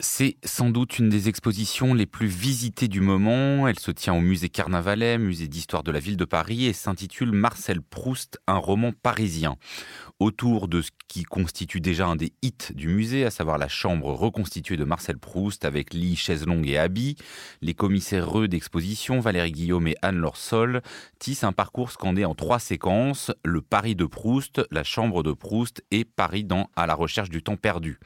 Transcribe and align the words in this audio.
C'est 0.00 0.36
sans 0.44 0.70
doute 0.70 1.00
une 1.00 1.08
des 1.08 1.28
expositions 1.28 1.92
les 1.92 2.06
plus 2.06 2.28
visitées 2.28 2.86
du 2.86 3.00
moment. 3.00 3.66
Elle 3.66 3.80
se 3.80 3.90
tient 3.90 4.14
au 4.14 4.20
musée 4.20 4.48
Carnavalet, 4.48 5.18
musée 5.18 5.48
d'histoire 5.48 5.82
de 5.82 5.90
la 5.90 5.98
ville 5.98 6.16
de 6.16 6.24
Paris, 6.24 6.66
et 6.66 6.72
s'intitule 6.72 7.32
Marcel 7.32 7.82
Proust, 7.82 8.38
un 8.46 8.58
roman 8.58 8.92
parisien. 8.92 9.56
Autour 10.20 10.68
de 10.68 10.82
ce 10.82 10.90
qui 11.08 11.24
constitue 11.24 11.80
déjà 11.80 12.06
un 12.06 12.14
des 12.14 12.32
hits 12.42 12.74
du 12.74 12.88
musée, 12.88 13.24
à 13.24 13.30
savoir 13.30 13.58
la 13.58 13.66
chambre 13.66 14.12
reconstituée 14.12 14.76
de 14.76 14.84
Marcel 14.84 15.18
Proust 15.18 15.64
avec 15.64 15.92
lit, 15.94 16.14
chaise 16.14 16.46
longue 16.46 16.68
et 16.68 16.78
habits, 16.78 17.16
les 17.60 17.74
commissaires 17.74 18.28
reux 18.28 18.46
d'exposition, 18.46 19.18
Valérie 19.18 19.52
Guillaume 19.52 19.88
et 19.88 19.96
Anne-Laure 20.02 20.36
Sol, 20.36 20.82
tissent 21.18 21.44
un 21.44 21.52
parcours 21.52 21.90
scandé 21.90 22.24
en 22.24 22.36
trois 22.36 22.60
séquences, 22.60 23.32
le 23.44 23.62
Paris 23.62 23.96
de 23.96 24.06
Proust, 24.06 24.60
la 24.70 24.84
chambre 24.84 25.24
de 25.24 25.32
Proust 25.32 25.84
et 25.90 26.04
Paris 26.04 26.44
dans 26.44 26.68
À 26.76 26.86
la 26.86 26.94
recherche 26.94 27.30
du 27.30 27.42
temps 27.42 27.56
perdu. 27.56 27.98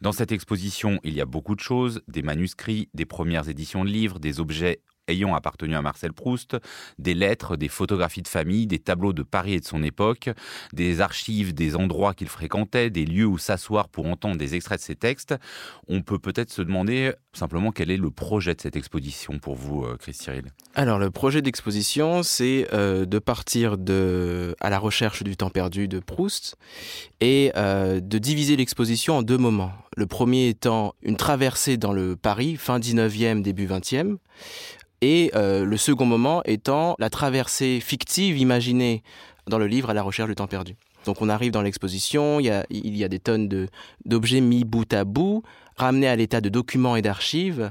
Dans 0.00 0.12
cette 0.12 0.32
exposition, 0.32 0.98
il 1.04 1.14
y 1.14 1.19
a 1.19 1.19
beaucoup 1.26 1.54
de 1.54 1.60
choses, 1.60 2.02
des 2.08 2.22
manuscrits, 2.22 2.88
des 2.94 3.06
premières 3.06 3.48
éditions 3.48 3.84
de 3.84 3.90
livres, 3.90 4.18
des 4.18 4.40
objets 4.40 4.82
ayant 5.10 5.34
appartenu 5.34 5.74
à 5.74 5.82
Marcel 5.82 6.12
Proust, 6.12 6.56
des 6.98 7.14
lettres, 7.14 7.56
des 7.56 7.68
photographies 7.68 8.22
de 8.22 8.28
famille, 8.28 8.66
des 8.66 8.78
tableaux 8.78 9.12
de 9.12 9.22
Paris 9.22 9.54
et 9.54 9.60
de 9.60 9.64
son 9.64 9.82
époque, 9.82 10.30
des 10.72 11.00
archives 11.00 11.54
des 11.54 11.76
endroits 11.76 12.14
qu'il 12.14 12.28
fréquentait, 12.28 12.90
des 12.90 13.04
lieux 13.04 13.26
où 13.26 13.38
s'asseoir 13.38 13.88
pour 13.88 14.06
entendre 14.06 14.36
des 14.36 14.54
extraits 14.54 14.80
de 14.80 14.84
ses 14.84 14.96
textes. 14.96 15.34
On 15.88 16.02
peut 16.02 16.18
peut-être 16.18 16.50
se 16.50 16.62
demander 16.62 17.12
simplement 17.32 17.70
quel 17.72 17.90
est 17.90 17.96
le 17.96 18.10
projet 18.10 18.54
de 18.54 18.60
cette 18.60 18.76
exposition 18.76 19.38
pour 19.38 19.54
vous, 19.54 19.84
euh, 19.84 19.96
Chris 19.98 20.14
Cyril? 20.14 20.44
Alors 20.74 20.98
le 20.98 21.10
projet 21.10 21.42
d'exposition, 21.42 22.22
c'est 22.22 22.66
euh, 22.72 23.04
de 23.04 23.18
partir 23.18 23.76
à 24.60 24.70
la 24.70 24.78
recherche 24.78 25.22
du 25.22 25.36
temps 25.36 25.50
perdu 25.50 25.88
de 25.88 26.00
Proust 26.00 26.56
et 27.20 27.52
euh, 27.56 28.00
de 28.00 28.18
diviser 28.18 28.56
l'exposition 28.56 29.18
en 29.18 29.22
deux 29.22 29.38
moments. 29.38 29.72
Le 29.96 30.06
premier 30.06 30.48
étant 30.48 30.94
une 31.02 31.16
traversée 31.16 31.76
dans 31.76 31.92
le 31.92 32.16
Paris, 32.16 32.56
fin 32.56 32.78
19e, 32.78 33.42
début 33.42 33.66
20e, 33.66 34.16
et 35.00 35.30
euh, 35.34 35.64
le 35.64 35.76
second 35.76 36.06
moment 36.06 36.42
étant 36.44 36.94
la 36.98 37.10
traversée 37.10 37.80
fictive 37.80 38.36
imaginée 38.38 39.02
dans 39.46 39.58
le 39.58 39.66
livre 39.66 39.90
à 39.90 39.94
la 39.94 40.02
recherche 40.02 40.28
du 40.28 40.34
temps 40.34 40.46
perdu. 40.46 40.76
Donc 41.06 41.22
on 41.22 41.28
arrive 41.28 41.52
dans 41.52 41.62
l'exposition, 41.62 42.40
il 42.40 42.46
y 42.46 43.04
a, 43.04 43.08
des 43.08 43.18
tonnes 43.18 43.68
d'objets 44.04 44.40
mis 44.40 44.64
bout 44.64 44.92
à 44.92 45.04
bout, 45.04 45.42
ramenés 45.76 46.08
à 46.08 46.16
l'état 46.16 46.40
de 46.40 46.50
documents 46.50 46.96
et 46.96 47.02
d'archives, 47.02 47.70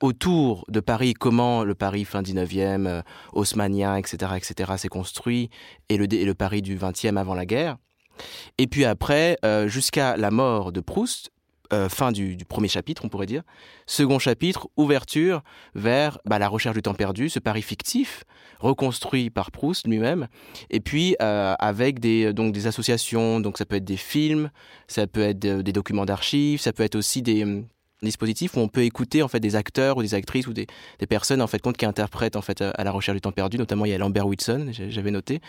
autour 0.00 0.64
de 0.68 0.78
Paris, 0.78 1.14
comment 1.14 1.64
le 1.64 1.74
Paris 1.74 2.04
fin 2.04 2.22
19e, 2.22 2.86
euh, 2.86 3.02
haussmanien, 3.32 3.96
etc., 3.96 4.32
etc., 4.36 4.74
s'est 4.76 4.88
construit, 4.88 5.50
et 5.88 5.96
le, 5.96 6.12
et 6.12 6.24
le 6.24 6.34
Paris 6.34 6.62
du 6.62 6.78
20e 6.78 7.16
avant 7.16 7.34
la 7.34 7.46
guerre. 7.46 7.78
Et 8.58 8.68
puis 8.68 8.84
après, 8.84 9.38
euh, 9.44 9.66
jusqu'à 9.66 10.16
la 10.16 10.30
mort 10.30 10.70
de 10.70 10.80
Proust, 10.80 11.30
euh, 11.72 11.88
fin 11.88 12.12
du, 12.12 12.36
premier 12.48 12.68
chapitre, 12.68 13.04
on 13.04 13.08
pourrait 13.08 13.26
dire. 13.26 13.42
Second 13.86 14.18
chapitre, 14.18 14.68
ouverture 14.76 15.42
vers 15.74 16.18
bah, 16.24 16.38
la 16.38 16.48
recherche 16.48 16.74
du 16.74 16.82
temps 16.82 16.94
perdu, 16.94 17.28
ce 17.28 17.38
Paris 17.38 17.62
fictif, 17.62 18.24
reconstruit 18.58 19.28
par 19.30 19.50
Proust 19.50 19.86
lui-même, 19.86 20.28
et 20.70 20.80
puis 20.80 21.14
euh, 21.20 21.54
avec 21.58 22.00
des, 22.00 22.32
donc, 22.32 22.52
des 22.52 22.66
associations, 22.66 23.40
donc 23.40 23.58
ça 23.58 23.66
peut 23.66 23.76
être 23.76 23.84
des 23.84 23.96
films, 23.96 24.50
ça 24.86 25.06
peut 25.06 25.20
être 25.20 25.38
des 25.38 25.72
documents 25.72 26.06
d'archives, 26.06 26.60
ça 26.60 26.72
peut 26.72 26.82
être 26.82 26.96
aussi 26.96 27.20
des 27.20 27.42
hum, 27.42 27.66
dispositifs 28.02 28.56
où 28.56 28.60
on 28.60 28.68
peut 28.68 28.84
écouter 28.84 29.22
en 29.22 29.28
fait 29.28 29.40
des 29.40 29.56
acteurs 29.56 29.96
ou 29.96 30.02
des 30.02 30.14
actrices 30.14 30.46
ou 30.46 30.52
des, 30.52 30.66
personnes 31.08 31.42
en 31.42 31.46
fait 31.46 31.60
qui 31.76 31.84
interprètent 31.84 32.36
en 32.36 32.42
fait 32.42 32.62
à 32.62 32.84
la 32.84 32.90
recherche 32.90 33.16
du 33.16 33.20
temps 33.20 33.32
perdu. 33.32 33.58
Notamment 33.58 33.84
il 33.84 33.90
y 33.90 33.94
a 33.94 33.98
Lambert 33.98 34.26
Wilson 34.26 34.70
j'avais 34.72 35.10
noté. 35.10 35.40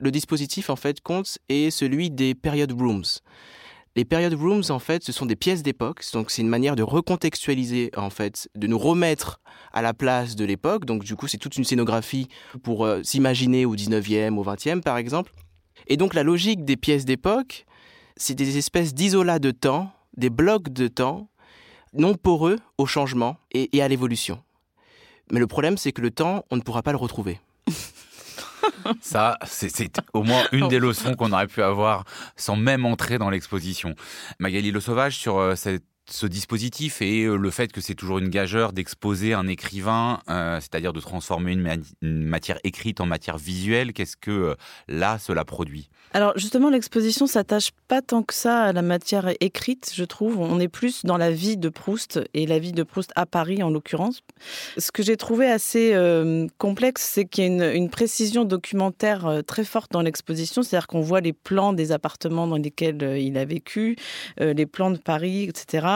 Le 0.00 0.10
dispositif 0.10 0.70
en 0.70 0.76
fait 0.76 1.00
compte 1.00 1.38
est 1.48 1.70
celui 1.70 2.10
des 2.10 2.34
period 2.34 2.72
rooms 2.72 3.20
les 3.98 4.04
period 4.04 4.32
rooms, 4.34 4.62
en 4.68 4.78
fait, 4.78 5.02
ce 5.02 5.10
sont 5.10 5.26
des 5.26 5.34
pièces 5.34 5.64
d'époque. 5.64 6.04
Donc, 6.12 6.30
c'est 6.30 6.40
une 6.40 6.48
manière 6.48 6.76
de 6.76 6.84
recontextualiser, 6.84 7.90
en 7.96 8.10
fait, 8.10 8.48
de 8.54 8.68
nous 8.68 8.78
remettre 8.78 9.40
à 9.72 9.82
la 9.82 9.92
place 9.92 10.36
de 10.36 10.44
l'époque. 10.44 10.84
Donc, 10.84 11.02
du 11.02 11.16
coup, 11.16 11.26
c'est 11.26 11.36
toute 11.36 11.56
une 11.56 11.64
scénographie 11.64 12.28
pour 12.62 12.86
euh, 12.86 13.02
s'imaginer 13.02 13.66
au 13.66 13.74
19e, 13.74 14.36
au 14.36 14.44
20e, 14.44 14.82
par 14.82 14.98
exemple. 14.98 15.32
Et 15.88 15.96
donc, 15.96 16.14
la 16.14 16.22
logique 16.22 16.64
des 16.64 16.76
pièces 16.76 17.06
d'époque, 17.06 17.66
c'est 18.16 18.36
des 18.36 18.56
espèces 18.56 18.94
d'isolats 18.94 19.40
de 19.40 19.50
temps, 19.50 19.90
des 20.16 20.30
blocs 20.30 20.68
de 20.68 20.86
temps, 20.86 21.28
non 21.92 22.14
poreux 22.14 22.60
au 22.76 22.86
changement 22.86 23.36
et 23.50 23.82
à 23.82 23.88
l'évolution. 23.88 24.40
Mais 25.32 25.40
le 25.40 25.48
problème, 25.48 25.76
c'est 25.76 25.90
que 25.90 26.02
le 26.02 26.12
temps, 26.12 26.44
on 26.52 26.56
ne 26.56 26.60
pourra 26.60 26.82
pas 26.82 26.92
le 26.92 26.98
retrouver. 26.98 27.40
Ça, 29.00 29.38
c'est 29.44 30.00
au 30.12 30.22
moins 30.22 30.44
une 30.52 30.68
des 30.68 30.78
leçons 30.78 31.14
qu'on 31.14 31.32
aurait 31.32 31.46
pu 31.46 31.62
avoir 31.62 32.04
sans 32.36 32.56
même 32.56 32.84
entrer 32.84 33.18
dans 33.18 33.30
l'exposition. 33.30 33.94
Magali 34.38 34.70
Le 34.70 34.80
Sauvage, 34.80 35.16
sur 35.16 35.38
euh, 35.38 35.54
ce 36.10 36.26
dispositif 36.26 37.02
et 37.02 37.24
euh, 37.24 37.36
le 37.36 37.50
fait 37.50 37.72
que 37.72 37.80
c'est 37.80 37.94
toujours 37.94 38.18
une 38.18 38.28
gageure 38.28 38.72
d'exposer 38.72 39.34
un 39.34 39.46
écrivain, 39.46 40.20
euh, 40.28 40.60
c'est-à-dire 40.60 40.92
de 40.92 41.00
transformer 41.00 41.52
une, 41.52 41.82
matière 42.02 42.58
écrite 42.64 43.00
en 43.00 43.06
matière 43.06 43.38
visuelle, 43.38 43.92
qu'est-ce 43.92 44.16
que 44.16 44.56
là 44.88 45.18
cela 45.18 45.44
produit? 45.44 45.90
Alors 46.14 46.32
justement, 46.36 46.70
l'exposition 46.70 47.26
s'attache 47.26 47.70
pas 47.86 48.00
tant 48.00 48.22
que 48.22 48.32
ça 48.32 48.62
à 48.62 48.72
la 48.72 48.80
matière 48.80 49.30
écrite, 49.40 49.92
je 49.94 50.04
trouve. 50.04 50.38
On 50.38 50.58
est 50.58 50.68
plus 50.68 51.04
dans 51.04 51.18
la 51.18 51.30
vie 51.30 51.58
de 51.58 51.68
Proust 51.68 52.20
et 52.32 52.46
la 52.46 52.58
vie 52.58 52.72
de 52.72 52.82
Proust 52.82 53.12
à 53.14 53.26
Paris 53.26 53.62
en 53.62 53.68
l'occurrence. 53.68 54.22
Ce 54.78 54.90
que 54.90 55.02
j'ai 55.02 55.18
trouvé 55.18 55.50
assez 55.50 55.92
euh, 55.94 56.46
complexe, 56.56 57.02
c'est 57.02 57.26
qu'il 57.26 57.44
y 57.44 57.62
a 57.62 57.72
une, 57.74 57.90
précision 57.90 58.44
documentaire 58.44 59.26
euh, 59.26 59.42
très 59.42 59.64
forte 59.64 59.92
dans 59.92 60.00
l'exposition, 60.00 60.62
c'est-à-dire 60.62 60.86
qu'on 60.86 61.00
voit 61.00 61.20
les 61.20 61.32
plans 61.32 61.72
des 61.74 61.92
appartements 61.92 62.46
dans 62.46 62.56
lesquels 62.56 63.02
euh, 63.02 63.18
il 63.18 63.36
a 63.36 63.44
vécu, 63.44 63.96
les 64.38 64.66
plans 64.66 64.90
de 64.90 64.98
Paris, 64.98 65.44
etc. 65.44 65.86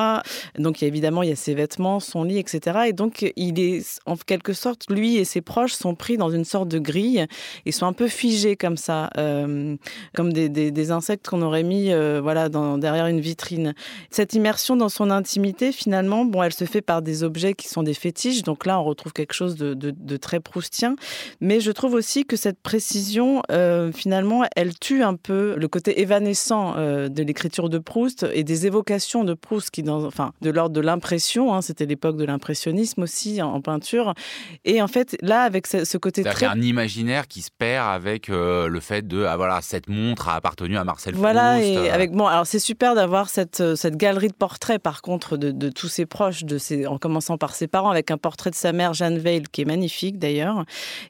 Donc 0.59 0.83
évidemment, 0.83 1.23
il 1.23 1.29
y 1.29 1.33
a 1.33 1.37
ses 1.37 1.55
vêtements, 1.55 2.01
son 2.01 2.25
lit, 2.25 2.39
etc. 2.39 2.81
Et 2.89 2.93
donc 2.93 3.31
il 3.37 3.61
est 3.61 4.01
en 4.07 4.17
quelque 4.17 4.53
sorte, 4.53 4.91
lui 4.91 5.17
et 5.17 5.25
ses 5.25 5.41
proches 5.41 5.73
sont 5.73 5.95
pris 5.95 6.17
dans 6.17 6.31
une 6.31 6.45
sorte 6.45 6.69
de 6.69 6.79
grille 6.79 7.27
et 7.67 7.73
sont 7.73 7.87
un 7.87 7.93
peu 7.93 8.09
figés 8.09 8.57
comme 8.57 8.77
ça 8.77 9.11
comme 10.15 10.33
des, 10.33 10.91
insectes 10.91 11.29
qu'on 11.29 11.43
aurait 11.43 11.63
mis 11.63 11.93
euh, 11.93 12.21
voilà, 12.23 12.49
derrière 12.49 13.07
une 13.07 13.21
vitrine. 13.21 13.75
Cette 14.11 14.35
immersion 14.35 14.77
dans 14.77 14.89
son 14.89 15.11
intimité, 15.11 15.73
finalement, 15.73 16.25
bon, 16.25 16.43
elle 16.43 16.53
se 16.53 16.65
fait 16.65 16.83
par 16.83 17.03
des 17.03 17.23
objets 17.23 17.55
qui 17.55 17.69
sont 17.69 17.83
des 17.83 17.95
fétiches. 17.95 18.43
Donc 18.43 18.67
là, 18.67 18.79
on 18.81 18.85
retrouve 18.85 19.13
quelque 19.13 19.33
chose 19.33 19.57
de, 19.57 20.17
très 20.17 20.41
proustien. 20.41 20.97
Mais 21.41 21.61
je 21.61 21.71
trouve 21.71 21.95
aussi 21.95 22.25
que 22.25 22.37
cette 22.37 22.61
précision, 22.61 23.43
euh, 23.51 23.91
finalement, 23.93 24.45
elle 24.57 24.79
tue 24.79 25.03
un 25.03 25.15
peu 25.15 25.55
le 25.57 25.69
côté 25.69 26.01
évanescent 26.01 26.75
euh, 26.77 27.09
de 27.09 27.23
l'écriture 27.23 27.69
de 27.69 27.79
Proust 27.79 28.27
et 28.33 28.45
des 28.45 28.67
évocations 28.67 29.25
de 29.25 29.35
Proust 29.35 29.71
qui, 29.71 29.83
dans, 29.83 29.92
enfin, 29.93 30.33
de 30.41 30.51
l'ordre 30.51 30.75
de 30.75 30.81
l'impression. 30.81 31.55
Hein, 31.55 31.63
C'était 31.63 31.87
l'époque 31.87 32.17
de 32.17 32.25
l'impressionnisme 32.25 33.03
aussi 33.03 33.43
en, 33.43 33.61
peinture. 33.61 34.15
Et 34.65 34.83
en 34.83 34.89
fait, 34.89 35.17
là, 35.23 35.43
avec 35.43 35.67
ce, 35.67 35.97
côté 35.97 36.25
très... 36.25 36.47
un 36.47 36.61
imaginaire 36.61 37.29
qui 37.29 37.43
se 37.43 37.51
perd 37.57 37.89
avec 37.89 38.29
le 38.29 38.81
fait 38.81 39.07
de, 39.07 39.25
ah, 39.25 39.37
voilà, 39.37 39.61
cette 39.63 39.89
montre 39.89 40.29
a 40.29 40.37
appartenu 40.37 40.77
à 40.77 40.85
Marcel 40.85 41.15
voilà, 41.15 41.55
Proust. 41.55 41.69
et 41.69 41.91
euh. 41.91 41.95
avec 41.95 42.13
bon, 42.13 42.27
alors 42.27 42.47
c'est 42.47 42.59
super 42.59 42.95
d'avoir 42.95 43.29
cette, 43.29 43.61
euh, 43.61 43.77
cette 43.77 43.97
galerie 43.97 44.29
de 44.29 44.35
portraits, 44.35 44.81
par 44.81 45.03
contre, 45.03 45.37
de, 45.37 45.69
tous 45.71 45.89
ses 45.89 46.07
proches, 46.07 46.45
de 46.45 46.59
ses, 46.59 46.87
en 46.87 46.99
commençant 46.99 47.39
par 47.39 47.55
ses 47.55 47.67
parents, 47.67 47.91
avec 47.91 48.11
un 48.11 48.19
portrait 48.19 48.51
de 48.51 48.55
sa 48.55 48.73
mère, 48.73 48.95
Jeanne 48.95 49.19
Veil, 49.19 49.43
qui 49.51 49.63
est 49.63 49.67
magnifique 49.67 50.19
d'ailleurs, 50.19 50.65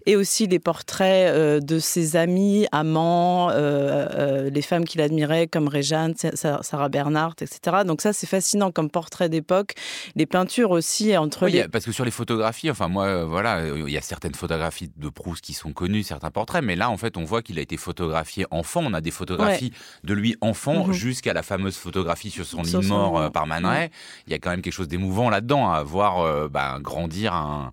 et 0.06 0.16
aussi 0.16 0.46
les 0.46 0.58
portraits 0.58 1.32
euh, 1.32 1.60
de 1.60 1.78
ses 1.78 2.16
amis, 2.16 2.66
amants, 2.72 3.50
les 3.52 4.62
femmes 4.62 4.84
qu'il 4.84 5.00
admirait, 5.00 5.46
comme 5.46 5.68
Réjeanne, 5.68 6.14
Sarah 6.34 6.88
Bernhardt, 6.88 7.36
etc. 7.40 7.78
Donc 7.86 8.00
ça, 8.00 8.12
c'est 8.12 8.26
fascinant 8.26 8.70
comme 8.72 8.90
portrait 8.90 9.28
d'époque. 9.28 9.74
Les 10.16 10.26
peintures 10.26 10.70
aussi, 10.70 11.16
entre 11.16 11.46
les... 11.46 11.68
Parce 11.68 11.84
que 11.84 11.92
sur 11.92 12.04
les 12.04 12.10
photographies, 12.10 12.70
enfin 12.70 12.88
moi, 12.88 13.24
voilà, 13.24 13.66
il 13.66 13.90
y 13.90 13.98
a 13.98 14.02
certaines 14.02 14.34
photographies 14.34 14.90
de 14.96 15.08
Proust 15.08 15.42
qui 15.42 15.54
sont 15.54 15.72
connues, 15.72 16.02
certains 16.02 16.30
portraits, 16.30 16.62
mais 16.62 16.76
là, 16.76 16.90
en 16.90 16.96
fait, 16.96 17.16
on 17.16 17.24
voit 17.24 17.42
qu'il 17.42 17.58
a 17.58 17.62
été 17.62 17.76
photographié 17.76 18.46
enfant 18.50 18.82
on 18.84 18.94
a 18.94 19.00
des 19.00 19.10
photographies 19.10 19.72
de 20.04 20.14
lui 20.14 20.36
enfant 20.40 20.86
mhm. 20.86 20.92
jusqu'à 20.92 21.32
la 21.32 21.42
fameuse 21.42 21.76
photographie 21.76 22.30
sur 22.30 22.44
son 22.44 22.62
lit 22.62 22.86
mort 22.86 23.18
euh, 23.18 23.30
par 23.30 23.46
Man 23.46 23.88
Il 24.26 24.32
y 24.32 24.34
a 24.34 24.38
quand 24.38 24.50
même 24.50 24.62
quelque 24.62 24.72
chose 24.72 24.88
d'émouvant 24.88 25.30
là-dedans 25.30 25.70
à 25.70 25.82
voir 25.82 26.20
euh, 26.20 26.48
bah, 26.48 26.78
grandir 26.80 27.34
un 27.34 27.72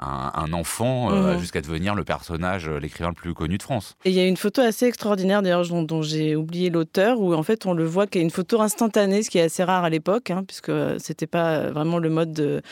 un, 0.00 0.52
enfant 0.52 1.12
euh, 1.12 1.34
mhm. 1.34 1.40
jusqu'à 1.40 1.60
devenir 1.60 1.94
le 1.94 2.04
personnage, 2.04 2.68
euh, 2.68 2.78
l'écrivain 2.78 3.10
le 3.10 3.14
plus 3.14 3.34
connu 3.34 3.58
de 3.58 3.62
France. 3.62 3.96
Et 4.04 4.10
il 4.10 4.16
y 4.16 4.20
a 4.20 4.26
une 4.26 4.36
photo 4.36 4.62
assez 4.62 4.86
extraordinaire 4.86 5.42
d'ailleurs 5.42 5.66
dont, 5.66 6.02
j'ai 6.02 6.34
oublié 6.36 6.70
l'auteur 6.70 7.20
où 7.20 7.34
en 7.34 7.42
fait 7.42 7.66
on 7.66 7.74
le 7.74 7.84
voit 7.84 8.06
qu'il 8.06 8.20
y 8.20 8.22
a 8.22 8.24
une 8.24 8.30
photo 8.30 8.60
instantanée, 8.60 9.22
ce 9.22 9.30
qui 9.30 9.38
est 9.38 9.42
assez 9.42 9.62
rare 9.62 9.84
à 9.84 9.90
l'époque, 9.90 10.30
hein, 10.30 10.44
puisque 10.46 10.72
c'était 10.98 11.26
pas 11.26 11.70
vraiment 11.70 11.98
le 11.98 12.08
mode 12.08 12.32
de, 12.32 12.62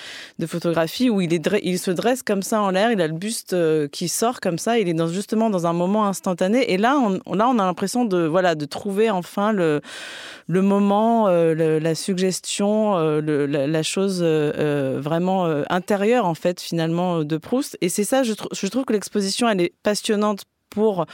photographie 0.47 1.11
où 1.11 1.21
il, 1.21 1.35
est, 1.35 1.47
il 1.63 1.79
se 1.79 1.91
dresse 1.91 2.23
comme 2.23 2.43
ça 2.43 2.63
en 2.63 2.71
l'air, 2.71 2.91
il 2.91 3.01
a 3.03 3.07
le 3.07 3.13
buste 3.15 3.53
euh, 3.53 3.87
qui 3.89 4.09
sort 4.09 4.41
comme 4.41 4.59
ça, 4.59 4.79
il 4.79 4.89
est 4.89 4.95
dans, 4.95 5.09
justement 5.09 5.51
dans 5.51 5.67
un 5.67 5.75
moment 5.75 6.07
instantané. 6.07 6.73
Et 6.73 6.79
là, 6.79 6.99
on, 6.99 7.35
là, 7.35 7.49
on 7.49 7.59
a 7.59 7.65
l'impression 7.65 8.05
de 8.05 8.25
voilà 8.25 8.55
de 8.55 8.65
trouver 8.65 9.11
enfin 9.11 9.53
le 9.53 9.81
le 10.51 10.63
moment, 10.63 11.29
la 11.29 11.95
suggestion, 11.95 12.97
la, 13.21 13.67
la, 13.67 13.83
chose 13.83 14.23
vraiment 14.23 15.45
intérieure 15.69 16.25
en 16.25 16.33
fait 16.33 16.59
finalement 16.59 17.18
de 17.25 17.37
Proust. 17.37 17.77
Et 17.81 17.89
c'est 17.89 18.05
ça, 18.05 18.23
je, 18.23 18.33
trouve 18.33 18.85
que 18.85 18.93
l'exposition, 18.93 19.49
elle 19.49 19.61
est 19.61 19.75
passionnante 19.83 20.45
pour 20.71 21.07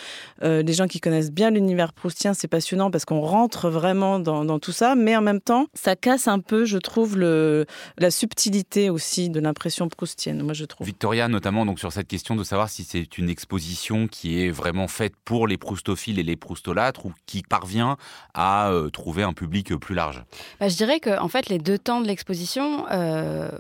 euh, 0.43 0.63
les 0.63 0.73
gens 0.73 0.87
qui 0.87 1.01
connaissent 1.01 1.33
bien 1.33 1.51
l'univers 1.51 1.93
proustien, 1.93 2.35
c'est 2.35 2.49
passionnant 2.49 2.91
parce 2.91 3.05
qu'on 3.05 3.21
rentre 3.21 3.69
vraiment 3.71 4.19
dans, 4.19 4.59
tout 4.59 4.73
ça, 4.73 4.95
mais 4.95 5.17
en 5.17 5.21
même 5.21 5.41
temps, 5.41 5.67
ça 5.75 5.97
casse 5.97 6.29
un 6.29 6.41
peu, 6.41 6.65
je 6.65 6.79
trouve, 6.79 7.17
le, 7.17 7.67
la 7.99 8.11
subtilité 8.11 8.91
aussi 8.91 9.31
de 9.31 9.41
l'impression 9.41 9.89
proustienne, 9.89 10.43
moi 10.43 10.55
je 10.55 10.65
trouve. 10.65 10.87
Victoria, 10.87 11.29
notamment 11.29 11.67
donc 11.67 11.79
sur 11.79 11.93
cette 11.93 12.09
question 12.09 12.37
de 12.37 12.45
savoir 12.45 12.69
si 12.69 12.85
c'est 12.85 13.19
une 13.19 13.29
exposition 13.29 14.07
qui 14.07 14.41
est 14.43 14.51
vraiment 14.51 14.89
faite 14.89 15.15
pour 15.25 15.47
les 15.47 15.57
proustophiles 15.57 16.19
et 16.19 16.23
les 16.23 16.37
proustolâtres 16.37 17.07
ou 17.07 17.13
qui 17.27 17.43
parvient 17.43 17.97
à 18.35 18.71
euh, 18.71 18.91
trouver 18.91 19.23
un 19.23 19.33
public 19.33 19.75
plus 19.77 19.95
large. 19.95 20.23
Bah, 20.61 20.69
je 20.69 20.77
dirais 20.77 21.01
que 21.01 21.19
en 21.19 21.29
fait 21.29 21.49
les 21.49 21.59
deux 21.59 21.79
temps 21.79 22.01
de 22.01 22.07
l'exposition 22.07 22.87
euh, 22.91 23.51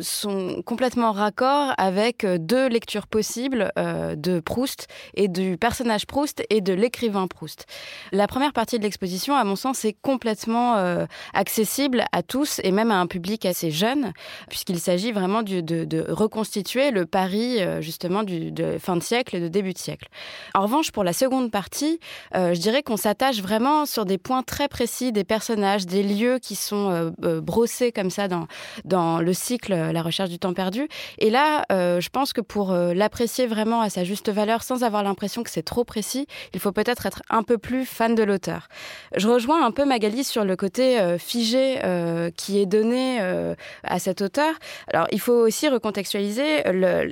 sont 0.00 0.62
complètement 0.62 1.12
raccord 1.12 1.72
avec 1.78 2.26
deux 2.26 2.68
lectures 2.68 3.06
possibles 3.06 3.72
de 3.76 4.40
Proust 4.40 4.88
et 5.14 5.28
du 5.40 5.56
personnage 5.56 6.06
Proust 6.06 6.44
et 6.50 6.60
de 6.60 6.72
l'écrivain 6.72 7.26
Proust. 7.26 7.66
La 8.12 8.26
première 8.26 8.52
partie 8.52 8.78
de 8.78 8.84
l'exposition, 8.84 9.34
à 9.34 9.44
mon 9.44 9.56
sens, 9.56 9.84
est 9.84 9.96
complètement 10.00 10.76
euh, 10.76 11.06
accessible 11.34 12.04
à 12.12 12.22
tous 12.22 12.60
et 12.62 12.72
même 12.72 12.90
à 12.90 13.00
un 13.00 13.06
public 13.06 13.46
assez 13.46 13.70
jeune, 13.70 14.12
puisqu'il 14.48 14.78
s'agit 14.78 15.12
vraiment 15.12 15.42
de, 15.42 16.10
reconstituer 16.10 16.90
le 16.90 17.06
Paris 17.06 17.60
euh, 17.60 17.80
justement 17.80 18.22
du, 18.22 18.52
de 18.52 18.78
fin 18.78 18.96
de 18.96 19.02
siècle 19.02 19.36
et 19.36 19.40
de 19.40 19.48
début 19.48 19.72
de 19.72 19.78
siècle. 19.78 20.08
En 20.54 20.62
revanche, 20.62 20.90
pour 20.90 21.04
la 21.04 21.12
seconde 21.12 21.50
partie, 21.50 22.00
euh, 22.34 22.54
je 22.54 22.60
dirais 22.60 22.82
qu'on 22.82 22.96
s'attache 22.96 23.40
vraiment 23.40 23.86
sur 23.86 24.04
des 24.04 24.18
points 24.18 24.42
très 24.42 24.68
précis 24.68 25.12
des 25.12 25.24
personnages, 25.24 25.86
des 25.86 26.02
lieux 26.02 26.38
qui 26.38 26.54
sont 26.54 27.12
brossés 27.18 27.92
comme 27.92 28.10
ça 28.10 28.28
dans, 28.28 28.46
dans 28.84 29.20
le 29.20 29.32
cycle 29.32 29.74
La 29.74 30.02
recherche 30.02 30.30
du 30.30 30.38
temps 30.38 30.54
perdu. 30.54 30.88
Et 31.18 31.30
là, 31.30 31.64
je 31.70 32.08
pense 32.08 32.32
que 32.32 32.40
pour 32.40 32.72
l'apprécier 32.72 33.46
vraiment 33.46 33.80
à 33.80 33.90
sa 33.90 34.04
juste 34.04 34.30
valeur, 34.30 34.62
sans 34.62 34.82
avoir 34.82 35.02
que 35.42 35.50
c'est 35.50 35.62
trop 35.62 35.84
précis, 35.84 36.26
il 36.54 36.60
faut 36.60 36.72
peut-être 36.72 37.06
être 37.06 37.22
un 37.30 37.42
peu 37.42 37.58
plus 37.58 37.86
fan 37.86 38.14
de 38.14 38.22
l'auteur. 38.22 38.68
Je 39.16 39.28
rejoins 39.28 39.64
un 39.64 39.70
peu 39.70 39.84
Magali 39.84 40.24
sur 40.24 40.44
le 40.44 40.56
côté 40.56 41.00
euh, 41.00 41.18
figé 41.18 41.78
euh, 41.84 42.30
qui 42.36 42.60
est 42.60 42.66
donné 42.66 43.18
euh, 43.20 43.54
à 43.82 43.98
cet 43.98 44.22
auteur. 44.22 44.54
Alors, 44.92 45.06
il 45.12 45.20
faut 45.20 45.32
aussi 45.32 45.68
recontextualiser 45.68 46.62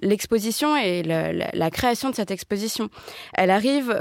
l'exposition 0.02 0.76
et 0.76 1.02
la, 1.02 1.70
création 1.70 2.10
de 2.10 2.14
cette 2.14 2.30
exposition. 2.30 2.88
Elle 3.34 3.50
arrive 3.50 3.96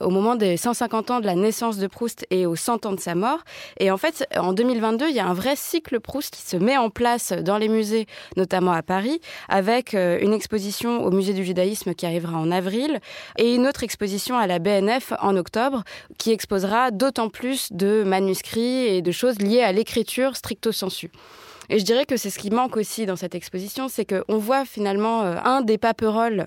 au 0.00 0.10
moment 0.10 0.36
des 0.36 0.56
150 0.56 1.10
ans 1.10 1.20
de 1.20 1.26
la 1.26 1.34
naissance 1.34 1.78
de 1.78 1.86
Proust 1.86 2.26
et 2.30 2.46
aux 2.46 2.56
100 2.56 2.86
ans 2.86 2.92
de 2.92 3.00
sa 3.00 3.14
mort. 3.14 3.40
Et 3.78 3.90
en 3.90 3.96
fait, 3.96 4.28
en 4.36 4.52
2022, 4.52 5.08
il 5.08 5.16
y 5.16 5.20
a 5.20 5.26
un 5.26 5.34
vrai 5.34 5.56
cycle 5.56 5.98
Proust 5.98 6.34
qui 6.34 6.42
se 6.42 6.56
met 6.56 6.76
en 6.76 6.90
place 6.90 7.32
dans 7.32 7.58
les 7.58 7.68
musées, 7.68 8.06
notamment 8.36 8.72
à 8.72 8.82
Paris, 8.82 9.20
avec 9.48 9.94
une 9.94 10.32
exposition 10.32 11.02
au 11.02 11.10
musée 11.10 11.32
du 11.32 11.44
judaïsme 11.44 11.94
qui 11.94 12.06
arrivera 12.06 12.36
en 12.38 12.50
avril 12.50 13.00
et 13.38 13.54
une 13.56 13.66
autre 13.66 13.82
exposition 13.82 14.36
à 14.36 14.46
la 14.46 14.58
BNF 14.58 15.14
en 15.20 15.36
octobre 15.36 15.82
qui 16.18 16.30
exposera 16.30 16.90
d'autant 16.90 17.30
plus 17.30 17.72
de 17.72 18.04
manuscrits 18.04 18.86
et 18.86 19.02
de 19.02 19.10
choses 19.10 19.38
liées 19.40 19.62
à 19.62 19.72
l'écriture 19.72 20.36
stricto 20.36 20.72
sensu. 20.72 21.10
Et 21.68 21.78
je 21.78 21.84
dirais 21.84 22.06
que 22.06 22.16
c'est 22.16 22.30
ce 22.30 22.38
qui 22.38 22.50
manque 22.50 22.76
aussi 22.76 23.06
dans 23.06 23.16
cette 23.16 23.34
exposition, 23.34 23.88
c'est 23.88 24.04
qu'on 24.04 24.38
voit 24.38 24.64
finalement 24.64 25.22
euh, 25.22 25.36
un 25.42 25.62
des 25.62 25.78
paperoles 25.78 26.46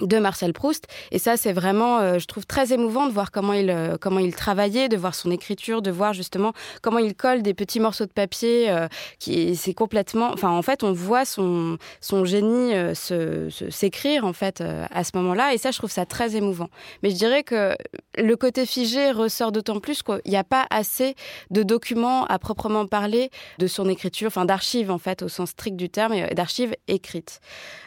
de 0.00 0.18
Marcel 0.18 0.52
Proust. 0.52 0.86
Et 1.10 1.18
ça, 1.18 1.36
c'est 1.36 1.52
vraiment, 1.52 1.98
euh, 1.98 2.18
je 2.18 2.26
trouve, 2.26 2.46
très 2.46 2.72
émouvant 2.72 3.06
de 3.06 3.12
voir 3.12 3.30
comment 3.30 3.52
il, 3.52 3.70
euh, 3.70 3.96
comment 4.00 4.18
il 4.18 4.34
travaillait, 4.34 4.88
de 4.88 4.96
voir 4.96 5.14
son 5.14 5.30
écriture, 5.30 5.82
de 5.82 5.90
voir 5.90 6.12
justement 6.12 6.52
comment 6.82 6.98
il 6.98 7.14
colle 7.14 7.42
des 7.42 7.54
petits 7.54 7.80
morceaux 7.80 8.06
de 8.06 8.12
papier. 8.12 8.70
Euh, 8.70 8.88
qui 9.18 9.56
c'est 9.56 9.74
complètement, 9.74 10.30
enfin, 10.32 10.50
en 10.50 10.62
fait, 10.62 10.82
on 10.82 10.92
voit 10.92 11.24
son, 11.24 11.76
son 12.00 12.24
génie 12.24 12.72
s'écrire 12.94 14.24
en 14.24 14.32
fait 14.32 14.62
à 14.90 15.04
ce 15.04 15.10
moment-là. 15.14 15.54
Et 15.54 15.58
ça, 15.58 15.70
je 15.70 15.78
trouve 15.78 15.90
ça 15.90 16.06
très 16.06 16.36
émouvant. 16.36 16.68
Mais 17.02 17.10
je 17.10 17.16
dirais 17.16 17.42
que 17.42 17.76
le 18.16 18.36
côté 18.36 18.66
figé 18.66 19.10
ressort 19.10 19.52
d'autant 19.52 19.80
plus 19.80 20.02
qu'il 20.02 20.20
n'y 20.26 20.36
a 20.36 20.44
pas 20.44 20.66
assez 20.70 21.14
de 21.50 21.62
documents 21.62 22.24
à 22.26 22.38
proprement 22.38 22.86
parler 22.86 23.30
de 23.58 23.66
son 23.66 23.88
écriture, 23.88 24.28
enfin 24.28 24.44
d'archives 24.44 24.90
en 24.90 24.98
fait 24.98 25.22
au 25.22 25.28
sens 25.28 25.50
strict 25.50 25.76
du 25.76 25.90
terme, 25.90 26.14
d'archives 26.34 26.74
écrites. 26.88 27.40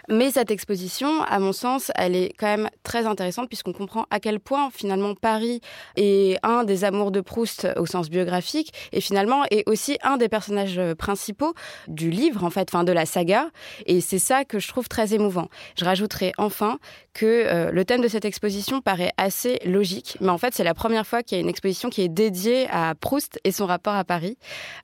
Mais 0.10 0.31
cette 0.31 0.51
exposition, 0.51 1.21
à 1.24 1.39
mon 1.39 1.54
sens, 1.54 1.92
elle 2.04 2.16
est 2.16 2.34
quand 2.38 2.48
même 2.48 2.70
très 2.84 3.06
intéressante 3.06 3.48
puisqu'on 3.48 3.74
comprend 3.74 4.06
à 4.10 4.20
quel 4.20 4.40
point 4.40 4.70
finalement 4.72 5.16
Paris 5.16 5.62
est 5.96 6.38
un 6.44 6.64
des 6.64 6.84
amours 6.84 7.12
de 7.12 7.22
Proust 7.22 7.68
au 7.78 7.86
sens 7.86 8.10
biographique 8.10 8.74
et 8.92 9.02
finalement 9.02 9.44
est 9.52 9.68
aussi 9.68 9.98
un 10.04 10.18
des 10.18 10.30
personnages 10.30 10.80
principaux 10.98 11.54
du 11.88 12.10
livre 12.10 12.44
en 12.44 12.50
fait, 12.50 12.70
enfin 12.70 12.84
de 12.84 12.92
la 12.92 13.06
saga. 13.06 13.50
Et 13.86 14.02
c'est 14.02 14.20
ça 14.20 14.46
que 14.46 14.60
je 14.60 14.68
trouve 14.68 14.88
très 14.88 15.14
émouvant. 15.14 15.48
Je 15.78 15.86
rajouterai 15.86 16.34
enfin 16.38 16.80
que 17.14 17.26
euh, 17.26 17.72
le 17.72 17.86
thème 17.86 18.02
de 18.02 18.08
cette 18.08 18.26
exposition 18.26 18.82
paraît 18.82 19.12
assez 19.18 19.60
logique, 19.66 20.18
mais 20.20 20.30
en 20.30 20.38
fait 20.38 20.54
c'est 20.54 20.64
la 20.64 20.74
première 20.74 21.08
fois 21.08 21.24
qu'il 21.24 21.38
y 21.38 21.40
a 21.40 21.42
une 21.42 21.50
exposition 21.50 21.90
qui 21.90 22.02
est 22.02 22.10
dédiée 22.10 22.68
à 22.70 22.96
Proust 22.96 23.40
et 23.44 23.52
son 23.52 23.66
rapport 23.66 23.96
à 23.96 24.04
Paris, 24.04 24.38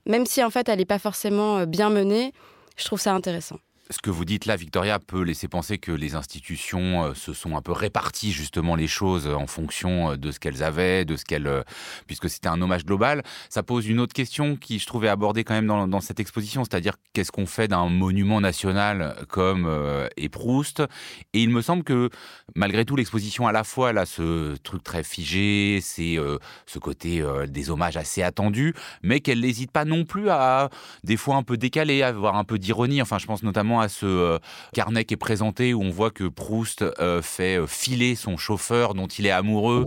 même 0.06 0.26
si 0.26 0.44
en 0.44 0.50
fait 0.50 0.70
elle 0.70 0.80
n'est 0.80 0.86
pas 0.86 1.00
forcément 1.00 1.60
euh, 1.60 1.66
bien 1.66 1.90
menée. 1.90 2.34
Je 2.78 2.86
trouve 2.86 3.00
ça 3.00 3.14
intéressant 3.14 3.58
ce 3.92 3.98
que 4.00 4.12
vous 4.12 4.24
dites 4.24 4.46
là, 4.46 4.56
Victoria, 4.56 5.00
peut 5.00 5.22
laisser 5.24 5.48
penser 5.48 5.80
que 5.80 5.92
les 5.92 6.14
institutions 6.14 7.06
euh, 7.06 7.14
se 7.16 7.34
sont 7.34 7.58
un 7.58 7.62
peu 7.62 7.72
réparties 7.72 8.32
justement 8.32 8.76
les 8.76 8.88
choses 8.88 9.28
en 9.28 9.48
fonction 9.48 10.12
euh, 10.12 10.16
de 10.16 10.32
ce 10.32 10.40
qu'elles 10.40 10.62
avaient, 10.62 11.06
de 11.06 11.16
ce 11.16 11.26
qu'elles, 11.26 11.48
euh, 11.48 11.64
puisque 12.06 12.30
c'était 12.30 12.50
un 12.50 12.62
hommage 12.62 12.86
global. 12.86 13.24
Ça 13.50 13.64
pose 13.64 13.88
une 13.88 14.00
autre 14.00 14.14
question 14.14 14.58
qui, 14.58 14.78
je 14.78 14.86
trouvais 14.86 15.10
abordée 15.10 15.44
quand 15.44 15.56
même 15.56 15.66
dans, 15.66 16.02
cette 16.02 16.20
exposition, 16.20 16.64
c'est-à-dire 16.64 16.98
qu'est-ce 17.14 17.32
qu'on 17.32 17.48
fait 17.48 17.68
d'un 17.68 17.90
monument 17.90 18.40
national 18.42 19.16
comme 19.28 19.66
euh, 19.68 20.08
Proust. 20.32 20.84
Et 21.34 21.42
il 21.42 21.50
me 21.50 21.62
semble 21.62 21.84
que 21.84 22.12
malgré 22.56 22.86
tout, 22.86 22.96
l'exposition 22.96 23.48
à 23.48 23.52
la 23.52 23.64
fois 23.64 23.90
a 23.90 24.06
ce 24.06 24.56
truc 24.58 24.84
très 24.84 25.04
figé, 25.04 25.80
c'est 25.82 26.18
ce 26.68 26.78
côté 26.78 27.24
des 27.48 27.72
hommages 27.72 27.98
assez 27.98 28.22
attendus, 28.22 28.76
mais 29.02 29.22
qu'elle 29.22 29.40
n'hésite 29.40 29.72
pas 29.72 29.86
non 29.86 30.06
plus 30.06 30.30
à 30.30 30.70
des 31.04 31.18
fois 31.18 31.36
un 31.36 31.42
peu 31.42 31.58
décaler, 31.58 32.04
à 32.04 32.10
avoir 32.10 32.36
un 32.36 32.44
peu 32.44 32.60
d'ironie. 32.60 33.02
Enfin, 33.02 33.18
je 33.18 33.26
pense 33.26 33.42
notamment 33.42 33.79
à 33.80 33.90
ce 33.90 34.06
euh, 34.06 34.40
carnet 34.74 35.06
qui 35.06 35.14
est 35.14 35.18
présenté 35.18 35.74
où 35.74 35.82
on 35.82 35.90
voit 35.90 36.12
que 36.12 36.26
Proust 36.26 36.82
euh, 36.82 37.22
fait 37.22 37.60
euh, 37.60 37.68
filer 37.68 38.16
son 38.16 38.38
chauffeur 38.38 38.94
dont 38.94 39.08
il 39.08 39.26
est 39.26 39.32
amoureux 39.32 39.86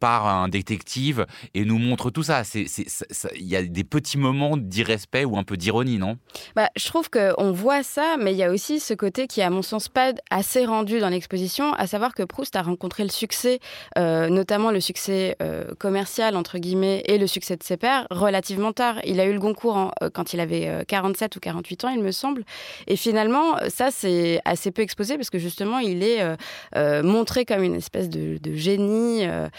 par 0.00 0.26
un 0.26 0.48
détective 0.48 1.26
et 1.54 1.64
nous 1.64 1.78
montre 1.78 2.10
tout 2.10 2.22
ça. 2.22 2.42
Il 2.54 3.46
y 3.46 3.56
a 3.56 3.62
des 3.62 3.84
petits 3.84 4.18
moments 4.18 4.56
d'irrespect 4.56 5.24
ou 5.24 5.36
un 5.36 5.44
peu 5.44 5.56
d'ironie, 5.56 5.98
non? 5.98 6.18
Bah, 6.56 6.68
Je 6.76 6.86
trouve 6.86 7.10
qu'on 7.10 7.52
voit 7.52 7.82
ça, 7.82 8.16
mais 8.18 8.32
il 8.32 8.36
y 8.38 8.42
a 8.42 8.50
aussi 8.50 8.80
ce 8.80 8.94
côté 8.94 9.26
qui 9.26 9.42
à 9.42 9.50
mon 9.50 9.62
sens 9.62 9.88
pas 9.88 10.12
assez 10.30 10.64
rendu 10.64 11.00
dans 11.00 11.08
l'exposition, 11.08 11.72
à 11.74 11.86
savoir 11.86 12.14
que 12.14 12.22
Proust 12.22 12.56
a 12.56 12.62
rencontré 12.62 13.02
le 13.02 13.10
succès, 13.10 13.60
notamment 13.96 14.70
le 14.70 14.80
succès 14.80 15.36
commercial, 15.78 16.36
entre 16.36 16.58
guillemets, 16.58 17.02
et 17.06 17.18
le 17.18 17.26
succès 17.26 17.56
de 17.56 17.62
ses 17.62 17.76
pairs, 17.76 18.06
relativement 18.10 18.72
tard. 18.72 18.96
Il 19.04 19.20
a 19.20 19.26
eu 19.26 19.32
le 19.32 19.38
Goncourt 19.38 19.92
quand 20.12 20.32
il 20.32 20.40
avait 20.40 20.84
47 20.86 21.36
ou 21.36 21.40
48 21.40 21.84
ans, 21.84 21.88
il 21.90 22.02
me 22.02 22.12
semble. 22.12 22.44
Et 22.86 22.96
finalement, 23.12 23.58
ça, 23.68 23.90
c'est 23.90 24.40
assez 24.46 24.70
peu 24.70 24.80
exposé 24.80 25.16
parce 25.16 25.28
que 25.28 25.38
justement, 25.38 25.80
il 25.80 26.02
est 26.02 26.22
euh, 26.22 26.34
euh, 26.76 27.02
montré 27.02 27.44
comme 27.44 27.62
une 27.62 27.74
espèce 27.74 28.08
de, 28.08 28.38
génie. 28.54 29.26
Euh, 29.26 29.50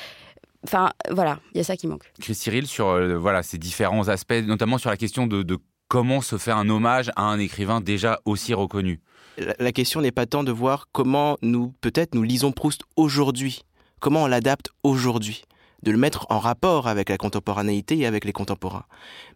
enfin, 0.63 0.89
voilà, 1.11 1.39
il 1.53 1.59
y 1.59 1.61
a 1.61 1.63
ça 1.63 1.77
qui 1.77 1.85
manque. 1.85 2.11
Chris 2.19 2.33
Cyril, 2.33 2.65
sur 2.65 2.99
voilà, 3.19 3.43
ces 3.43 3.59
différents 3.59 4.07
aspects, 4.07 4.33
notamment 4.43 4.79
sur 4.79 4.89
la 4.89 4.97
question 4.97 5.27
de, 5.27 5.59
comment 5.87 6.21
se 6.21 6.39
faire 6.39 6.57
un 6.57 6.67
hommage 6.67 7.11
à 7.15 7.25
un 7.25 7.37
écrivain 7.37 7.79
déjà 7.79 8.19
aussi 8.25 8.55
reconnu. 8.55 9.01
La, 9.37 9.71
question 9.71 10.01
n'est 10.01 10.11
pas 10.11 10.25
tant 10.25 10.43
de 10.43 10.51
voir 10.51 10.87
comment 10.91 11.37
nous, 11.43 11.75
peut-être, 11.81 12.15
nous 12.15 12.23
lisons 12.23 12.51
Proust 12.51 12.81
aujourd'hui, 12.95 13.65
comment 13.99 14.23
on 14.23 14.27
l'adapte 14.27 14.71
aujourd'hui 14.81 15.43
de 15.83 15.91
le 15.91 15.97
mettre 15.97 16.25
en 16.29 16.39
rapport 16.39 16.87
avec 16.87 17.09
la 17.09 17.17
contemporanéité 17.17 17.97
et 17.97 18.05
avec 18.05 18.25
les 18.25 18.31
contemporains. 18.31 18.85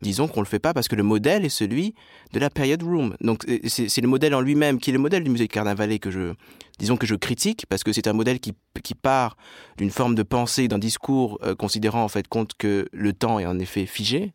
Disons 0.02 0.28
qu'on 0.28 0.42
le 0.42 0.48
fait 0.48 0.60
pas 0.60 0.74
parce 0.74 0.88
que 0.88 0.96
le 0.96 1.04
modèle 1.04 1.46
est 1.46 1.50
celui 1.50 1.94
de 2.34 2.40
la 2.40 2.50
period 2.50 2.82
room. 2.82 3.16
Donc 3.22 3.46
c'est 3.68 4.02
le 4.02 4.08
modèle 4.08 4.34
en 4.34 4.42
lui-même 4.42 4.80
qui 4.80 4.90
est 4.90 4.94
le 4.94 5.00
modèle 5.00 5.24
du 5.24 5.30
musée 5.30 5.48
de 5.48 5.54
Carnavalet 5.54 6.00
que 6.00 6.10
je, 6.10 6.34
disons 6.80 6.98
que 6.98 7.06
je 7.06 7.16
critique 7.16 7.66
parce 7.68 7.84
que 7.84 7.92
c'est 7.92 8.08
un 8.08 8.14
modèle 8.14 8.40
qui, 8.40 8.54
qui 8.84 8.96
part 8.96 9.38
d'une 9.78 9.92
forme 9.92 10.16
de 10.16 10.24
pensée, 10.24 10.68
d'un 10.68 10.80
discours 10.80 11.38
euh, 11.44 11.54
considérant 11.54 12.04
en 12.04 12.10
fait 12.10 12.28
compte 12.28 12.54
que 12.58 12.88
le 12.92 13.14
temps 13.14 13.40
est 13.40 13.46
en 13.46 13.60
effet 13.60 13.86
figé 13.86 14.34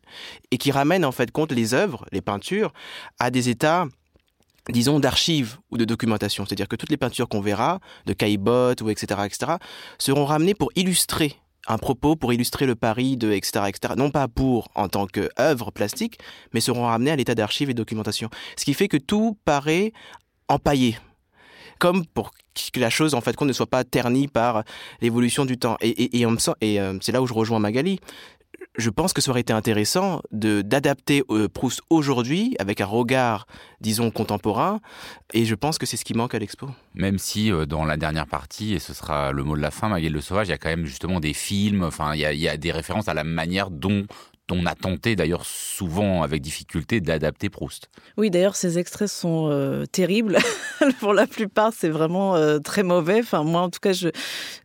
et 0.51 0.57
qui 0.57 0.71
ramène 0.71 1.03
en 1.05 1.11
fait 1.11 1.31
compte 1.31 1.51
les 1.51 1.73
œuvres, 1.73 2.05
les 2.11 2.21
peintures 2.21 2.73
à 3.19 3.31
des 3.31 3.49
états 3.49 3.87
disons, 4.69 4.99
d'archives 5.01 5.57
ou 5.71 5.77
de 5.77 5.83
documentation. 5.83 6.45
C'est-à-dire 6.45 6.69
que 6.69 6.77
toutes 6.77 6.89
les 6.89 6.97
peintures 6.97 7.27
qu'on 7.27 7.41
verra, 7.41 7.79
de 8.05 8.13
Caillebotte 8.13 8.81
ou 8.81 8.89
etc., 8.89 9.21
etc., 9.25 9.53
seront 9.97 10.23
ramenées 10.25 10.53
pour 10.53 10.71
illustrer 10.75 11.35
un 11.67 11.77
propos 11.77 12.15
pour 12.15 12.33
illustrer 12.33 12.65
le 12.65 12.75
pari 12.75 13.17
de 13.17 13.31
etc., 13.31 13.65
etc. 13.67 13.93
Non 13.97 14.11
pas 14.11 14.27
pour 14.27 14.69
en 14.75 14.89
tant 14.89 15.07
qu'œuvre 15.07 15.71
plastique, 15.71 16.19
mais 16.53 16.59
seront 16.59 16.85
ramenés 16.85 17.11
à 17.11 17.15
l'état 17.15 17.35
d'archives 17.35 17.69
et 17.69 17.73
documentation. 17.73 18.29
Ce 18.57 18.65
qui 18.65 18.73
fait 18.73 18.87
que 18.87 18.97
tout 18.97 19.37
paraît 19.45 19.93
empaillé. 20.47 20.97
Comme 21.79 22.05
pour 22.05 22.31
que 22.71 22.79
la 22.79 22.89
chose, 22.89 23.13
en 23.15 23.21
fait, 23.21 23.35
qu'on 23.35 23.45
ne 23.45 23.53
soit 23.53 23.67
pas 23.67 23.83
ternie 23.83 24.27
par 24.27 24.63
l'évolution 25.01 25.43
du 25.45 25.57
temps. 25.57 25.75
Et, 25.81 25.89
et, 25.89 26.21
et, 26.21 26.27
et 26.61 26.79
euh, 26.79 26.97
c'est 27.01 27.11
là 27.11 27.21
où 27.21 27.27
je 27.27 27.33
rejoins 27.33 27.59
Magali 27.59 27.99
je 28.75 28.89
pense 28.89 29.13
que 29.13 29.21
ça 29.21 29.31
aurait 29.31 29.41
été 29.41 29.53
intéressant 29.53 30.21
de 30.31 30.61
d'adapter 30.61 31.23
euh, 31.29 31.47
Proust 31.47 31.81
aujourd'hui 31.89 32.55
avec 32.59 32.81
un 32.81 32.85
regard, 32.85 33.45
disons, 33.81 34.11
contemporain. 34.11 34.79
Et 35.33 35.45
je 35.45 35.55
pense 35.55 35.77
que 35.77 35.85
c'est 35.85 35.97
ce 35.97 36.05
qui 36.05 36.13
manque 36.13 36.33
à 36.33 36.39
l'expo. 36.39 36.69
Même 36.95 37.17
si 37.17 37.51
euh, 37.51 37.65
dans 37.65 37.85
la 37.85 37.97
dernière 37.97 38.27
partie, 38.27 38.73
et 38.73 38.79
ce 38.79 38.93
sera 38.93 39.31
le 39.31 39.43
mot 39.43 39.55
de 39.55 39.61
la 39.61 39.71
fin, 39.71 39.89
Magali 39.89 40.09
Le 40.09 40.21
Sauvage, 40.21 40.47
il 40.47 40.51
y 40.51 40.53
a 40.53 40.57
quand 40.57 40.69
même 40.69 40.85
justement 40.85 41.19
des 41.19 41.33
films, 41.33 41.83
enfin, 41.83 42.15
il 42.15 42.21
y 42.21 42.47
a 42.47 42.57
des 42.57 42.71
références 42.71 43.07
à 43.07 43.13
la 43.13 43.23
manière 43.23 43.69
dont 43.69 44.05
on 44.51 44.65
a 44.65 44.75
tenté 44.75 45.15
d'ailleurs 45.15 45.45
souvent 45.45 46.21
avec 46.21 46.41
difficulté 46.41 46.99
d'adapter 46.99 47.49
Proust. 47.49 47.89
Oui, 48.17 48.29
d'ailleurs 48.29 48.55
ces 48.55 48.77
extraits 48.77 49.07
sont 49.07 49.47
euh, 49.49 49.85
terribles. 49.85 50.37
Pour 50.99 51.13
la 51.13 51.27
plupart, 51.27 51.71
c'est 51.75 51.89
vraiment 51.89 52.35
euh, 52.35 52.59
très 52.59 52.83
mauvais. 52.83 53.19
Enfin, 53.19 53.43
moi 53.43 53.61
en 53.61 53.69
tout 53.69 53.79
cas, 53.79 53.93
je, 53.93 54.09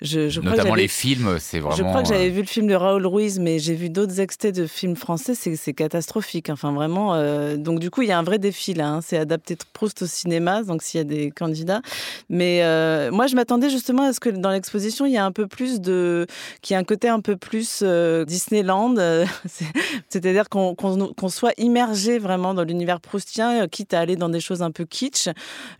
je, 0.02 0.28
je 0.28 0.40
notamment 0.40 0.74
les 0.74 0.88
films, 0.88 1.38
c'est 1.38 1.60
vraiment. 1.60 1.76
Je 1.76 1.82
crois 1.84 2.02
que 2.02 2.08
j'avais 2.08 2.28
euh, 2.28 2.32
vu 2.32 2.40
le 2.40 2.46
film 2.46 2.66
de 2.66 2.74
Raoul 2.74 3.06
Ruiz, 3.06 3.38
mais 3.38 3.60
j'ai 3.60 3.74
vu 3.74 3.88
d'autres 3.88 4.18
extraits 4.20 4.54
de 4.54 4.66
films 4.66 4.96
français, 4.96 5.34
c'est 5.34 5.74
catastrophique. 5.74 6.50
Enfin, 6.50 6.72
vraiment. 6.72 7.16
donc 7.56 7.78
du 7.78 7.90
coup, 7.90 8.02
il 8.02 8.08
y 8.08 8.12
a 8.12 8.18
un 8.18 8.22
vrai 8.22 8.38
défi 8.38 8.74
là. 8.74 8.88
Hein. 8.88 9.00
c'est 9.00 9.16
adapter 9.16 9.56
Proust 9.72 10.02
au 10.02 10.06
cinéma. 10.06 10.64
Donc 10.64 10.82
s'il 10.82 10.98
y 10.98 11.00
a 11.00 11.04
des 11.04 11.30
candidats, 11.30 11.82
mais 12.28 12.62
moi 13.10 13.28
je 13.28 13.36
m'attendais 13.36 13.70
justement 13.70 14.02
à 14.02 14.12
ce 14.12 14.20
que 14.20 14.30
dans 14.30 14.50
l'exposition 14.50 15.06
il 15.06 15.12
y 15.12 15.18
a 15.18 15.24
un 15.24 15.32
peu 15.32 15.46
plus 15.46 15.80
de, 15.80 16.26
qu'il 16.62 16.74
y 16.74 16.76
ait 16.76 16.80
un 16.80 16.84
côté 16.84 17.08
un 17.08 17.20
peu 17.20 17.36
plus 17.36 17.84
Disneyland. 18.26 18.96
C'est-à-dire 20.08 20.48
qu'on 20.48 21.28
soit 21.28 21.52
immergé 21.58 22.18
vraiment 22.18 22.54
dans 22.54 22.64
l'univers 22.64 23.00
proustien, 23.00 23.62
euh, 23.62 23.66
quitte 23.66 23.94
à 23.94 24.00
aller 24.00 24.16
dans 24.16 24.28
des 24.28 24.40
choses 24.40 24.62
un 24.62 24.70
peu 24.70 24.84
kitsch. 24.84 25.28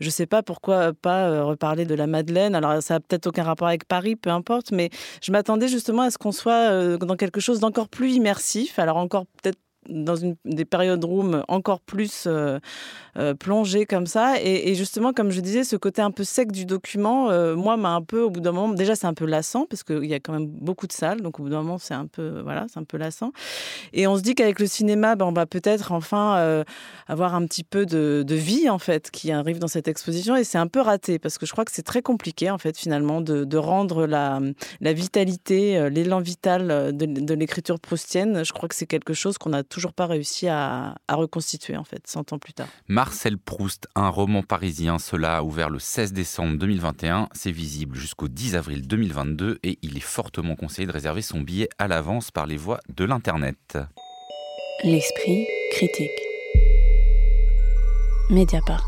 Je 0.01 0.07
ne 0.07 0.11
sais 0.11 0.27
pas 0.27 0.43
pourquoi 0.43 0.93
pas 0.93 1.29
euh, 1.29 1.45
reparler 1.45 1.85
de 1.85 1.95
la 1.95 2.07
Madeleine. 2.07 2.55
Alors, 2.55 2.83
ça 2.83 2.95
n'a 2.95 3.01
peut-être 3.01 3.27
aucun 3.27 3.43
rapport 3.43 3.69
avec 3.69 3.87
Paris, 3.87 4.17
peu 4.17 4.31
importe, 4.31 4.73
mais 4.73 4.91
je 5.23 5.33
m'attendais 5.33 5.69
justement 5.69 6.03
à 6.03 6.11
ce 6.11 6.19
qu'on 6.19 6.33
soit 6.33 6.71
euh, 6.71 6.99
dans 6.99 7.17
quelque 7.17 7.41
chose 7.41 7.61
d'encore 7.61 7.89
plus 7.89 8.13
immersif. 8.13 8.79
Alors, 8.79 8.97
encore 8.97 9.27
peut-être 9.43 9.59
dans 9.89 10.15
des 10.45 10.65
périodes 10.65 11.05
room 11.05 11.45
encore 11.49 11.81
plus 11.81 12.25
euh, 12.27 12.59
euh, 13.17 13.35
plongées 13.35 13.87
comme 13.87 14.07
ça. 14.07 14.35
Et, 14.41 14.75
justement, 14.75 15.13
comme 15.13 15.31
je 15.31 15.41
disais, 15.41 15.65
ce 15.65 15.77
côté 15.77 16.03
un 16.03 16.11
peu 16.11 16.25
sec 16.25 16.53
du 16.53 16.67
document, 16.67 17.31
euh, 17.31 17.57
moi, 17.57 17.77
m'a 17.77 17.95
un 17.95 18.03
peu, 18.03 18.23
au 18.23 18.31
bout 18.31 18.41
d'un 18.41 18.53
moment, 18.53 18.75
déjà, 18.75 18.95
c'est 18.95 19.07
un 19.07 19.15
peu 19.15 19.27
lassant 19.27 19.67
parce 19.67 19.83
qu'il 19.83 20.05
y 20.05 20.15
a 20.15 20.21
quand 20.21 20.33
même 20.33 20.47
beaucoup 20.47 20.87
de 20.87 20.93
salles. 20.93 21.21
Donc, 21.21 21.41
au 21.41 21.45
bout 21.45 21.49
d'un 21.49 21.63
moment, 21.63 21.79
c'est 21.79 21.95
un 21.95 22.07
peu, 22.07 22.41
voilà, 22.43 22.67
un 22.77 22.85
peu 22.85 22.99
lassant. 22.99 23.33
Et 23.93 24.07
on 24.07 24.17
se 24.17 24.23
dit 24.23 24.35
qu'avec 24.35 24.61
le 24.61 24.67
cinéma, 24.67 25.17
ben, 25.17 25.27
on 25.27 25.33
va 25.33 25.47
peut-être 25.47 25.93
enfin 25.93 26.65
avoir 27.07 27.35
un 27.35 27.47
petit 27.47 27.65
peu 27.65 27.87
de, 27.87 28.25
vie, 28.35 28.69
en 28.69 28.79
fait, 28.79 29.11
qui 29.11 29.33
arrive 29.33 29.59
dans 29.59 29.69
cette 29.69 29.89
exposition. 29.89 30.37
Et 30.37 30.45
c'est 30.45 30.59
un 30.59 30.67
peu 30.69 30.81
raté 30.81 31.19
parce 31.19 31.39
que 31.39 31.47
je 31.47 31.53
crois 31.53 31.65
que 31.65 31.73
c'est 31.73 31.83
très 31.83 32.03
compliqué, 32.03 32.51
en 32.51 32.59
fait, 32.59 32.77
finalement, 32.77 33.21
de, 33.21 33.59
rendre 33.59 34.07
la, 34.07 34.41
la 34.81 34.93
vitalité, 34.93 35.89
l'élan 35.91 36.21
vital 36.21 36.97
de, 36.97 37.07
de 37.07 37.35
l'écriture 37.35 37.81
proustienne. 37.81 38.45
Je 38.45 38.53
crois 38.53 38.69
que 38.69 38.75
c'est 38.75 38.87
quelque 38.87 39.15
chose 39.15 39.39
qu'on 39.39 39.53
a 39.53 39.63
toujours 39.63 39.78
toujours 39.79 39.93
pas 39.93 40.07
réussi 40.07 40.49
à, 40.49 40.97
reconstituer, 41.09 41.77
en 41.77 41.85
fait, 41.85 42.05
100 42.05 42.33
ans 42.33 42.39
plus 42.41 42.53
tard. 42.53 42.67
Marcel 42.89 43.39
Proust, 43.39 43.87
un 43.95 44.09
roman 44.09 44.43
parisien, 44.43 44.99
cela 44.99 45.37
a 45.37 45.43
ouvert 45.43 45.71
le 45.71 45.79
16 45.79 46.13
décembre 46.13 46.59
2021. 46.59 47.29
C'est 47.33 47.53
visible 47.53 47.97
jusqu'au 47.97 48.27
10 48.27 48.57
avril 48.57 48.89
2022 48.89 49.61
et 49.63 49.79
il 49.83 49.97
est 49.97 50.01
fortement 50.01 50.57
conseillé 50.57 50.89
de 50.89 50.93
réserver 50.93 51.23
son 51.23 51.41
billet 51.41 51.69
à 51.79 51.87
l'avance 51.87 52.33
par 52.33 52.49
les 52.49 52.57
voies 52.57 52.81
de 52.89 53.05
l'Internet. 53.05 53.79
L'esprit 54.83 55.47
critique. 55.71 56.11
Mediapart. 58.31 58.88